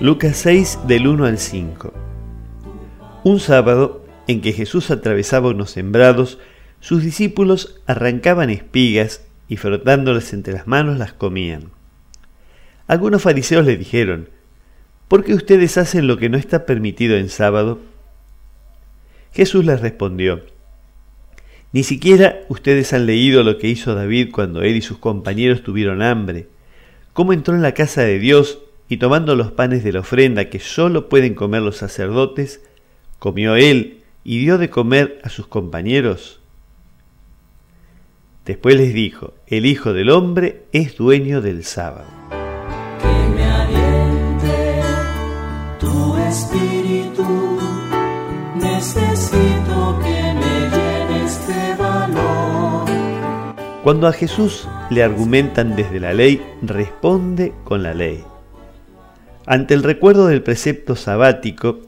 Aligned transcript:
Lucas 0.00 0.36
6 0.38 0.80
del 0.88 1.06
1 1.06 1.24
al 1.24 1.38
5. 1.38 1.92
Un 3.22 3.38
sábado 3.38 4.04
en 4.26 4.40
que 4.40 4.52
Jesús 4.52 4.90
atravesaba 4.90 5.50
unos 5.50 5.70
sembrados, 5.70 6.38
sus 6.80 7.04
discípulos 7.04 7.80
arrancaban 7.86 8.50
espigas 8.50 9.24
y 9.48 9.56
frotándolas 9.56 10.32
entre 10.32 10.52
las 10.52 10.66
manos 10.66 10.98
las 10.98 11.12
comían. 11.12 11.70
Algunos 12.88 13.22
fariseos 13.22 13.64
le 13.64 13.76
dijeron, 13.76 14.28
¿por 15.06 15.24
qué 15.24 15.32
ustedes 15.32 15.78
hacen 15.78 16.08
lo 16.08 16.18
que 16.18 16.28
no 16.28 16.38
está 16.38 16.66
permitido 16.66 17.16
en 17.16 17.28
sábado? 17.28 17.78
Jesús 19.32 19.64
les 19.64 19.80
respondió, 19.80 20.42
ni 21.72 21.84
siquiera 21.84 22.40
ustedes 22.48 22.92
han 22.92 23.06
leído 23.06 23.44
lo 23.44 23.58
que 23.58 23.68
hizo 23.68 23.94
David 23.94 24.32
cuando 24.32 24.62
él 24.62 24.74
y 24.74 24.82
sus 24.82 24.98
compañeros 24.98 25.62
tuvieron 25.62 26.02
hambre, 26.02 26.48
cómo 27.12 27.32
entró 27.32 27.54
en 27.54 27.62
la 27.62 27.74
casa 27.74 28.02
de 28.02 28.18
Dios 28.18 28.63
y 28.88 28.98
tomando 28.98 29.34
los 29.34 29.52
panes 29.52 29.82
de 29.84 29.92
la 29.92 30.00
ofrenda 30.00 30.50
que 30.50 30.60
sólo 30.60 31.08
pueden 31.08 31.34
comer 31.34 31.62
los 31.62 31.76
sacerdotes, 31.76 32.62
comió 33.18 33.56
él 33.56 34.02
y 34.24 34.38
dio 34.38 34.58
de 34.58 34.70
comer 34.70 35.20
a 35.22 35.28
sus 35.28 35.46
compañeros. 35.46 36.40
Después 38.44 38.76
les 38.76 38.92
dijo, 38.92 39.34
el 39.46 39.64
Hijo 39.64 39.92
del 39.94 40.10
Hombre 40.10 40.64
es 40.72 40.96
dueño 40.96 41.40
del 41.40 41.64
sábado. 41.64 42.06
Que 43.00 43.28
me 43.34 43.44
aliente 43.44 44.82
tu 45.80 46.16
espíritu, 46.18 47.58
necesito 48.56 49.98
que 50.02 50.34
me 50.34 51.76
valor. 51.78 52.84
Cuando 53.82 54.08
a 54.08 54.12
Jesús 54.12 54.68
le 54.90 55.02
argumentan 55.02 55.74
desde 55.74 56.00
la 56.00 56.12
ley, 56.12 56.42
responde 56.62 57.54
con 57.64 57.82
la 57.82 57.94
ley. 57.94 58.24
Ante 59.46 59.74
el 59.74 59.82
recuerdo 59.82 60.26
del 60.26 60.42
precepto 60.42 60.96
sabático, 60.96 61.80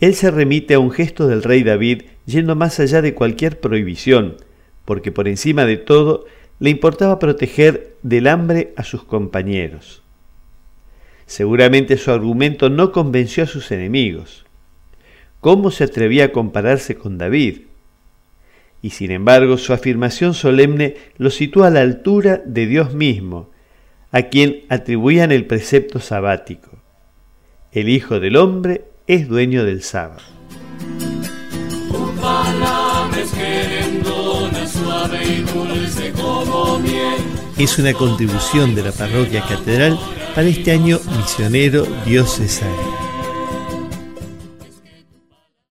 él 0.00 0.14
se 0.14 0.30
remite 0.30 0.74
a 0.74 0.78
un 0.78 0.90
gesto 0.90 1.28
del 1.28 1.42
rey 1.42 1.62
David 1.62 2.04
yendo 2.24 2.56
más 2.56 2.80
allá 2.80 3.02
de 3.02 3.14
cualquier 3.14 3.60
prohibición, 3.60 4.36
porque 4.86 5.12
por 5.12 5.28
encima 5.28 5.66
de 5.66 5.76
todo 5.76 6.24
le 6.58 6.70
importaba 6.70 7.18
proteger 7.18 7.96
del 8.02 8.28
hambre 8.28 8.72
a 8.76 8.82
sus 8.82 9.04
compañeros. 9.04 10.02
Seguramente 11.26 11.98
su 11.98 12.10
argumento 12.10 12.70
no 12.70 12.92
convenció 12.92 13.44
a 13.44 13.46
sus 13.46 13.70
enemigos. 13.70 14.46
¿Cómo 15.40 15.70
se 15.70 15.84
atrevía 15.84 16.26
a 16.26 16.32
compararse 16.32 16.96
con 16.96 17.18
David? 17.18 17.62
Y 18.80 18.90
sin 18.90 19.10
embargo 19.10 19.58
su 19.58 19.72
afirmación 19.72 20.34
solemne 20.34 20.96
lo 21.18 21.30
sitúa 21.30 21.66
a 21.66 21.70
la 21.70 21.80
altura 21.80 22.42
de 22.44 22.66
Dios 22.66 22.94
mismo, 22.94 23.50
a 24.10 24.22
quien 24.22 24.62
atribuían 24.68 25.30
el 25.30 25.46
precepto 25.46 26.00
sabático. 26.00 26.71
El 27.72 27.88
Hijo 27.88 28.20
del 28.20 28.36
Hombre 28.36 28.84
es 29.06 29.28
dueño 29.28 29.64
del 29.64 29.82
sábado. 29.82 30.20
Es 37.56 37.78
una 37.78 37.94
contribución 37.94 38.74
de 38.74 38.82
la 38.82 38.92
parroquia 38.92 39.42
catedral 39.48 39.98
para 40.34 40.48
este 40.48 40.72
año 40.72 41.00
misionero 41.16 41.86
diocesano. 42.04 43.11